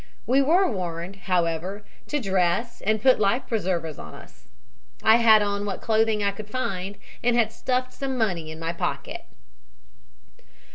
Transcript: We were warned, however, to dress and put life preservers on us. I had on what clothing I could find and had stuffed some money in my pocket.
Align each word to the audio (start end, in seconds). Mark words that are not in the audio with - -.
We 0.25 0.41
were 0.41 0.67
warned, 0.67 1.15
however, 1.29 1.85
to 2.07 2.19
dress 2.19 2.81
and 2.83 3.03
put 3.03 3.19
life 3.19 3.43
preservers 3.45 3.99
on 3.99 4.15
us. 4.15 4.47
I 5.03 5.17
had 5.17 5.43
on 5.43 5.63
what 5.63 5.79
clothing 5.79 6.23
I 6.23 6.31
could 6.31 6.49
find 6.49 6.97
and 7.23 7.35
had 7.35 7.51
stuffed 7.51 7.93
some 7.93 8.17
money 8.17 8.49
in 8.49 8.59
my 8.59 8.73
pocket. 8.73 9.25